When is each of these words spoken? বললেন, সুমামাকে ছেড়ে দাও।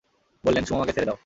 বললেন, 0.43 0.63
সুমামাকে 0.65 0.93
ছেড়ে 0.93 1.05
দাও। 1.05 1.17